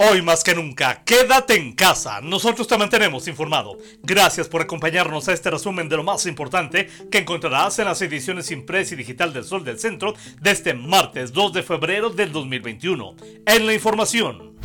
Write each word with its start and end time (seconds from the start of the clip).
Hoy 0.00 0.22
más 0.22 0.44
que 0.44 0.54
nunca, 0.54 1.02
quédate 1.04 1.56
en 1.56 1.72
casa. 1.72 2.20
Nosotros 2.20 2.68
te 2.68 2.78
mantenemos 2.78 3.26
informado. 3.26 3.78
Gracias 4.04 4.46
por 4.46 4.62
acompañarnos 4.62 5.26
a 5.26 5.32
este 5.32 5.50
resumen 5.50 5.88
de 5.88 5.96
lo 5.96 6.04
más 6.04 6.24
importante 6.26 6.88
que 7.10 7.18
encontrarás 7.18 7.80
en 7.80 7.86
las 7.86 8.00
ediciones 8.00 8.52
impresa 8.52 8.94
y 8.94 8.98
digital 8.98 9.32
del 9.32 9.42
Sol 9.42 9.64
del 9.64 9.80
Centro 9.80 10.14
de 10.40 10.52
este 10.52 10.72
martes 10.72 11.32
2 11.32 11.52
de 11.52 11.62
febrero 11.64 12.10
del 12.10 12.30
2021. 12.30 13.16
En 13.44 13.66
la 13.66 13.74
información. 13.74 14.56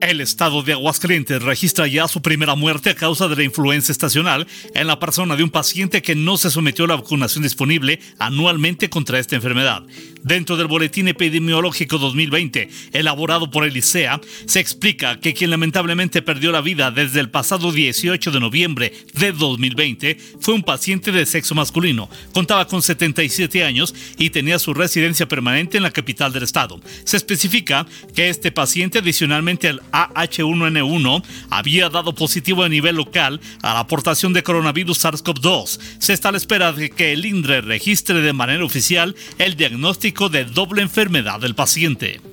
El 0.00 0.22
estado 0.22 0.62
de 0.62 0.72
Aguascalientes 0.72 1.42
registra 1.42 1.86
ya 1.86 2.08
su 2.08 2.22
primera 2.22 2.54
muerte 2.54 2.88
a 2.88 2.94
causa 2.94 3.28
de 3.28 3.36
la 3.36 3.42
influenza 3.42 3.92
estacional 3.92 4.46
en 4.74 4.86
la 4.86 4.98
persona 4.98 5.36
de 5.36 5.42
un 5.42 5.50
paciente 5.50 6.00
que 6.00 6.14
no 6.14 6.38
se 6.38 6.50
sometió 6.50 6.86
a 6.86 6.88
la 6.88 6.96
vacunación 6.96 7.42
disponible 7.42 8.00
anualmente 8.18 8.88
contra 8.88 9.18
esta 9.18 9.36
enfermedad. 9.36 9.82
Dentro 10.22 10.56
del 10.56 10.68
Boletín 10.68 11.08
Epidemiológico 11.08 11.98
2020, 11.98 12.68
elaborado 12.92 13.50
por 13.50 13.64
el 13.64 13.76
ICEA, 13.76 14.20
se 14.46 14.60
explica 14.60 15.20
que 15.20 15.34
quien 15.34 15.50
lamentablemente 15.50 16.22
perdió 16.22 16.50
la 16.50 16.60
vida 16.62 16.90
desde 16.90 17.20
el 17.20 17.30
pasado 17.30 17.70
18 17.70 18.30
de 18.30 18.40
noviembre 18.40 18.92
de 19.14 19.32
2020 19.32 20.16
fue 20.40 20.54
un 20.54 20.62
paciente 20.62 21.12
de 21.12 21.26
sexo 21.26 21.54
masculino. 21.54 22.08
Contaba 22.32 22.66
con 22.66 22.80
77 22.80 23.64
años 23.64 23.94
y 24.16 24.30
tenía 24.30 24.58
su 24.58 24.72
residencia 24.72 25.28
permanente 25.28 25.76
en 25.76 25.82
la 25.82 25.90
capital 25.90 26.32
del 26.32 26.44
estado. 26.44 26.80
Se 27.04 27.18
especifica 27.18 27.86
que 28.14 28.30
este 28.30 28.50
paciente 28.50 28.98
adicionalmente 28.98 29.68
al 29.68 29.82
AH1N1 29.92 31.24
había 31.50 31.88
dado 31.88 32.14
positivo 32.14 32.64
a 32.64 32.68
nivel 32.68 32.96
local 32.96 33.40
a 33.62 33.74
la 33.74 33.80
aportación 33.80 34.32
de 34.32 34.42
coronavirus 34.42 35.04
SARS-CoV-2. 35.04 35.80
Se 35.98 36.12
está 36.12 36.30
a 36.30 36.32
la 36.32 36.38
espera 36.38 36.72
de 36.72 36.90
que 36.90 37.12
el 37.12 37.24
INDRE 37.24 37.60
registre 37.60 38.20
de 38.20 38.32
manera 38.32 38.64
oficial 38.64 39.14
el 39.38 39.56
diagnóstico 39.56 40.28
de 40.28 40.44
doble 40.44 40.82
enfermedad 40.82 41.40
del 41.40 41.54
paciente. 41.54 42.29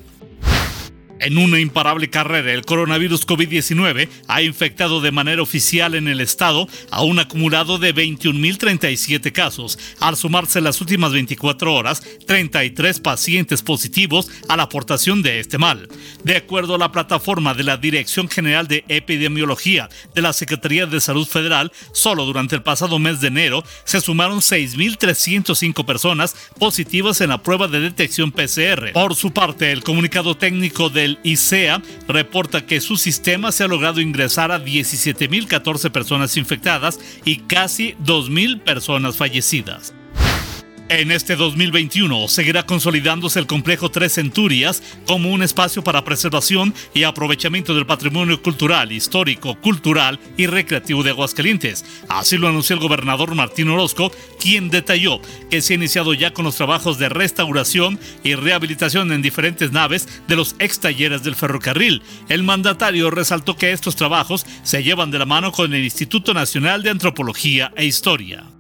En 1.20 1.38
una 1.38 1.60
imparable 1.60 2.10
carrera, 2.10 2.54
el 2.54 2.64
coronavirus 2.64 3.26
COVID-19 3.26 4.08
ha 4.28 4.42
infectado 4.44 5.02
de 5.02 5.12
manera 5.12 5.42
oficial 5.42 5.96
en 5.96 6.08
el 6.08 6.22
estado 6.22 6.68
a 6.92 7.04
un 7.04 7.18
acumulado 7.18 7.80
de 7.80 7.94
21.037 7.94 9.32
casos, 9.32 9.80
al 10.00 10.16
sumarse 10.16 10.62
las 10.62 10.80
últimas 10.80 11.12
24 11.12 11.74
horas 11.74 12.04
33 12.28 13.00
pacientes 13.00 13.64
positivos 13.64 14.30
a 14.48 14.58
la 14.58 14.64
aportación 14.64 15.24
de 15.24 15.40
este 15.40 15.58
mal. 15.58 15.88
De 16.24 16.38
acuerdo 16.38 16.76
a 16.76 16.78
la 16.78 16.92
plataforma 16.92 17.56
de 17.56 17.64
la 17.64 17.78
Dirección 17.78 18.30
General 18.30 18.68
de 18.68 18.86
Epidemiología 18.88 19.90
de 20.14 20.22
la 20.22 20.34
Secretaría 20.34 20.86
de 20.86 21.02
Salud 21.02 21.28
Federal, 21.28 21.72
solo 21.94 22.26
durante 22.26 22.56
el 22.56 22.62
pasado 22.62 23.00
mes 23.00 23.22
de 23.22 23.28
enero 23.28 23.64
se 23.86 24.02
sumaron 24.02 24.40
6.305 24.40 25.84
personas 25.84 26.36
positivas 26.60 27.22
en 27.22 27.30
la 27.30 27.42
prueba 27.42 27.68
de 27.68 27.80
detección 27.80 28.32
PCR. 28.32 28.92
Por 28.94 29.16
su 29.16 29.32
parte, 29.32 29.72
el 29.72 29.84
comunicado 29.84 30.38
técnico 30.38 30.90
de 30.90 31.07
el 31.08 31.20
ICEA 31.24 31.82
reporta 32.08 32.66
que 32.66 32.80
su 32.80 32.98
sistema 32.98 33.52
se 33.52 33.64
ha 33.64 33.68
logrado 33.68 34.00
ingresar 34.00 34.52
a 34.52 34.64
17.014 34.64 35.92
personas 35.92 36.38
infectadas 36.38 37.00
y 37.26 37.38
casi 37.38 37.96
2.000 38.04 38.62
personas 38.62 39.18
fallecidas. 39.18 39.94
En 40.90 41.12
este 41.12 41.36
2021 41.36 42.30
seguirá 42.30 42.66
consolidándose 42.66 43.40
el 43.40 43.46
complejo 43.46 43.92
Tres 43.92 44.14
Centurias 44.14 44.82
como 45.06 45.34
un 45.34 45.44
espacio 45.44 45.84
para 45.84 46.06
preservación 46.06 46.74
y 46.94 47.04
aprovechamiento 47.04 47.76
del 47.76 47.86
patrimonio 47.86 48.42
cultural, 48.42 48.94
histórico, 48.94 49.60
cultural 49.60 50.18
y 50.38 50.48
recreativo 50.48 51.04
de 51.04 51.10
Aguascalientes. 51.10 51.84
Así 52.08 52.38
lo 52.38 52.48
anunció 52.48 52.76
el 52.76 52.82
gobernador 52.82 53.36
Martín 53.36 53.68
Orozco, 53.68 54.14
quien 54.40 54.70
detalló 54.70 55.20
que 55.50 55.62
se 55.62 55.74
ha 55.74 55.76
iniciado 55.76 56.14
ya 56.14 56.32
con 56.32 56.46
los 56.46 56.56
trabajos 56.56 56.98
de 56.98 57.10
restauración 57.10 58.00
y 58.24 58.36
rehabilitación 58.36 59.12
en 59.12 59.22
diferentes 59.22 59.74
naves 59.74 60.08
de 60.30 60.38
los 60.38 60.56
ex 60.58 60.80
talleres 60.80 61.22
del 61.22 61.36
ferrocarril. 61.36 62.02
El 62.30 62.44
mandatario 62.44 63.12
resaltó 63.12 63.58
que 63.58 63.74
estos 63.74 63.98
trabajos 63.98 64.46
se 64.64 64.84
llevan 64.84 65.12
de 65.12 65.20
la 65.20 65.26
mano 65.26 65.52
con 65.52 65.74
el 65.74 65.84
Instituto 65.84 66.34
Nacional 66.34 66.82
de 66.82 66.92
Antropología 66.92 67.74
e 67.76 67.84
Historia. 67.84 68.57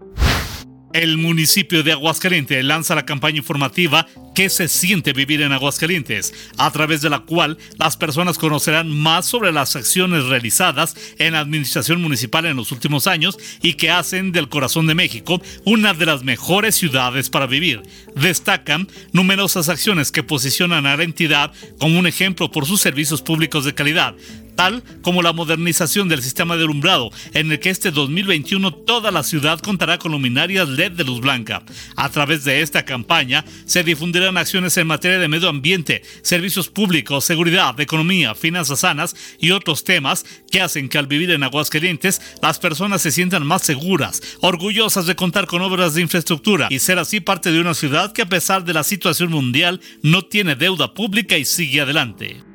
El 0.97 1.19
municipio 1.19 1.83
de 1.83 1.91
Aguascalientes 1.91 2.65
lanza 2.65 2.95
la 2.95 3.05
campaña 3.05 3.37
informativa 3.37 4.07
¿Qué 4.37 4.49
se 4.49 4.67
siente 4.67 5.13
vivir 5.13 5.41
en 5.41 5.51
Aguascalientes? 5.51 6.31
a 6.57 6.69
través 6.69 7.01
de 7.01 7.09
la 7.09 7.19
cual 7.19 7.57
las 7.77 7.97
personas 7.97 8.37
conocerán 8.37 8.89
más 8.89 9.25
sobre 9.25 9.51
las 9.51 9.75
acciones 9.75 10.25
realizadas 10.25 10.95
en 11.17 11.33
la 11.33 11.39
administración 11.39 12.01
municipal 12.01 12.45
en 12.45 12.55
los 12.55 12.71
últimos 12.71 13.05
años 13.07 13.37
y 13.63 13.73
que 13.73 13.91
hacen 13.91 14.31
del 14.31 14.49
corazón 14.49 14.85
de 14.85 14.95
México 14.95 15.41
una 15.65 15.93
de 15.93 16.05
las 16.07 16.23
mejores 16.23 16.75
ciudades 16.75 17.29
para 17.31 17.45
vivir. 17.47 17.81
Destacan 18.15 18.87
numerosas 19.11 19.69
acciones 19.69 20.11
que 20.11 20.23
posicionan 20.23 20.87
a 20.87 20.97
la 20.97 21.03
entidad 21.03 21.51
como 21.79 21.97
un 21.97 22.05
ejemplo 22.07 22.51
por 22.51 22.65
sus 22.65 22.81
servicios 22.81 23.21
públicos 23.23 23.65
de 23.65 23.73
calidad, 23.73 24.15
tal 24.57 24.83
como 25.01 25.21
la 25.21 25.31
modernización 25.31 26.09
del 26.09 26.21
sistema 26.21 26.57
de 26.57 26.63
alumbrado, 26.63 27.11
en 27.33 27.49
el 27.49 27.59
que 27.59 27.69
este 27.69 27.91
2021 27.91 28.73
toda 28.73 29.11
la 29.11 29.23
ciudad 29.23 29.59
contará 29.59 29.97
con 29.99 30.11
luminarias 30.11 30.67
LED 30.67 30.93
de 30.93 31.05
luz 31.05 31.21
blanca. 31.21 31.63
A 31.95 32.09
través 32.09 32.43
de 32.43 32.61
esta 32.61 32.83
campaña 32.83 33.45
se 33.65 33.83
difundirán 33.83 34.37
acciones 34.37 34.75
en 34.75 34.87
materia 34.87 35.19
de 35.19 35.29
medio 35.29 35.47
ambiente, 35.47 36.01
servicios 36.23 36.67
públicos, 36.67 37.23
seguridad, 37.23 37.79
economía, 37.79 38.35
finanzas 38.35 38.79
sanas 38.79 39.15
y 39.39 39.51
otros 39.51 39.83
temas 39.83 40.25
que 40.51 40.59
hacen 40.59 40.89
que 40.89 40.97
al 40.97 41.07
vivir 41.07 41.31
en 41.31 41.43
Aguascalientes 41.43 42.21
las 42.41 42.59
personas 42.59 43.01
se 43.01 43.11
sientan 43.11 43.45
más 43.45 43.61
seguras, 43.61 44.21
orgullosas 44.41 45.05
de 45.05 45.15
contar 45.15 45.45
con 45.45 45.61
obras 45.61 45.93
de 45.93 46.01
infraestructura 46.01 46.67
y 46.71 46.79
ser 46.79 46.97
así 46.97 47.19
parte 47.19 47.51
de 47.51 47.61
una 47.61 47.75
ciudad 47.75 48.11
que 48.11 48.23
a 48.23 48.29
pesar 48.29 48.65
de 48.65 48.73
la 48.73 48.83
situación 48.83 49.29
mundial 49.29 49.79
no 50.01 50.23
tiene 50.23 50.55
deuda 50.55 50.95
pública 50.95 51.37
y 51.37 51.45
sigue 51.45 51.81
adelante. 51.81 52.46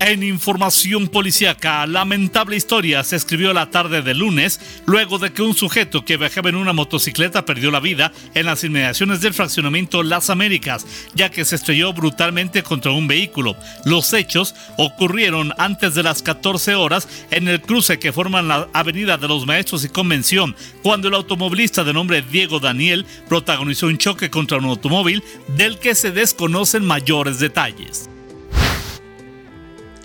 En 0.00 0.24
información 0.24 1.06
policíaca, 1.06 1.86
lamentable 1.86 2.56
historia 2.56 3.04
se 3.04 3.14
escribió 3.14 3.52
la 3.52 3.70
tarde 3.70 4.02
de 4.02 4.12
lunes 4.12 4.60
luego 4.86 5.18
de 5.18 5.32
que 5.32 5.40
un 5.40 5.54
sujeto 5.54 6.04
que 6.04 6.16
viajaba 6.16 6.48
en 6.48 6.56
una 6.56 6.72
motocicleta 6.72 7.46
perdió 7.46 7.70
la 7.70 7.78
vida 7.78 8.12
en 8.34 8.46
las 8.46 8.64
inmediaciones 8.64 9.20
del 9.20 9.34
fraccionamiento 9.34 10.02
Las 10.02 10.30
Américas, 10.30 10.84
ya 11.14 11.30
que 11.30 11.44
se 11.44 11.54
estrelló 11.54 11.92
brutalmente 11.92 12.64
contra 12.64 12.90
un 12.90 13.06
vehículo. 13.06 13.56
Los 13.84 14.12
hechos 14.12 14.56
ocurrieron 14.76 15.54
antes 15.58 15.94
de 15.94 16.02
las 16.02 16.22
14 16.22 16.74
horas 16.74 17.08
en 17.30 17.46
el 17.46 17.62
cruce 17.62 18.00
que 18.00 18.12
forman 18.12 18.48
la 18.48 18.68
Avenida 18.72 19.16
de 19.16 19.28
los 19.28 19.46
Maestros 19.46 19.84
y 19.84 19.88
Convención, 19.88 20.56
cuando 20.82 21.06
el 21.06 21.14
automovilista 21.14 21.84
de 21.84 21.92
nombre 21.92 22.20
Diego 22.20 22.58
Daniel 22.58 23.06
protagonizó 23.28 23.86
un 23.86 23.98
choque 23.98 24.28
contra 24.28 24.58
un 24.58 24.64
automóvil 24.64 25.22
del 25.56 25.78
que 25.78 25.94
se 25.94 26.10
desconocen 26.10 26.84
mayores 26.84 27.38
detalles. 27.38 28.10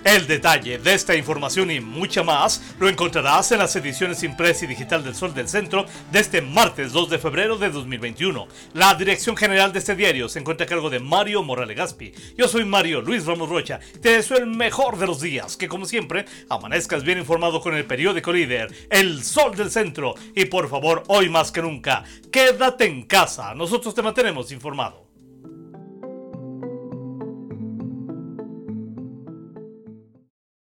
El 0.05 0.27
detalle 0.27 0.77
de 0.77 0.93
esta 0.93 1.13
información 1.13 1.69
y 1.71 1.81
mucha 1.81 2.23
más 2.23 2.73
lo 2.79 2.87
encontrarás 2.87 3.51
en 3.51 3.59
las 3.59 3.75
ediciones 3.75 4.23
impresa 4.23 4.63
y 4.63 4.69
digital 4.69 5.03
del 5.03 5.13
Sol 5.13 5.33
del 5.33 5.49
Centro 5.49 5.85
de 6.09 6.19
este 6.19 6.41
martes 6.41 6.93
2 6.93 7.09
de 7.09 7.19
febrero 7.19 7.57
de 7.57 7.69
2021. 7.69 8.47
La 8.73 8.95
dirección 8.95 9.35
general 9.35 9.73
de 9.73 9.79
este 9.79 9.95
diario 9.95 10.29
se 10.29 10.39
encuentra 10.39 10.65
a 10.65 10.69
cargo 10.69 10.89
de 10.89 11.01
Mario 11.01 11.43
Morales 11.43 11.75
Gaspi. 11.75 12.13
Yo 12.37 12.47
soy 12.47 12.63
Mario 12.63 13.01
Luis 13.01 13.25
Ramos 13.25 13.49
Rocha. 13.49 13.81
Te 14.01 14.13
deseo 14.13 14.37
el 14.37 14.47
mejor 14.47 14.97
de 14.97 15.07
los 15.07 15.19
días, 15.19 15.57
que 15.57 15.67
como 15.67 15.85
siempre 15.85 16.25
amanezcas 16.49 17.03
bien 17.03 17.17
informado 17.17 17.59
con 17.59 17.75
el 17.75 17.85
periódico 17.85 18.31
líder, 18.31 18.73
El 18.89 19.21
Sol 19.25 19.53
del 19.53 19.69
Centro. 19.69 20.15
Y 20.33 20.45
por 20.45 20.69
favor, 20.69 21.03
hoy 21.07 21.27
más 21.27 21.51
que 21.51 21.61
nunca, 21.61 22.05
quédate 22.31 22.85
en 22.85 23.03
casa. 23.03 23.53
Nosotros 23.53 23.93
te 23.93 24.01
mantenemos 24.01 24.49
informado. 24.53 25.08